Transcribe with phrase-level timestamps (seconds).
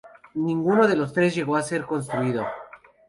[0.33, 2.43] Ninguno de los tres llegó a ser construido.